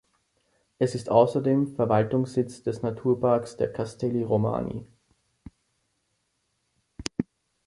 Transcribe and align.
Es 0.79 0.95
ist 0.95 1.09
außerdem 1.11 1.75
Verwaltungssitz 1.75 2.63
des 2.63 2.81
Naturparks 2.81 3.55
der 3.57 3.71
Castelli 3.71 4.23
Romani. 4.23 4.87